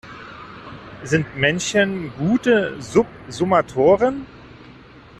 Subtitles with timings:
[1.03, 4.25] Sind Menschen gute Subsummatoren?